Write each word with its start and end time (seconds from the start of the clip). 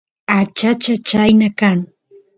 achacha 0.37 0.93
chayna 1.09 1.47
kan 1.59 1.79